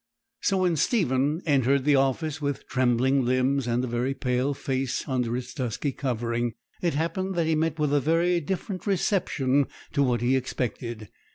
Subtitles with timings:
[0.41, 5.37] So when Stephen entered the office with trembling limbs and a very pale face under
[5.37, 10.21] its dusky covering, it happened that he met with a very different reception to what
[10.21, 11.09] he expected.